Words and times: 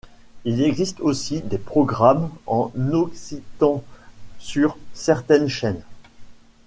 Il 0.45 0.63
existe 0.63 0.99
aussi 0.99 1.41
des 1.41 1.59
programmes 1.59 2.31
en 2.47 2.71
occitan 2.91 3.83
sur 4.39 4.75
certaines 4.95 5.47
chaînes. 5.47 5.83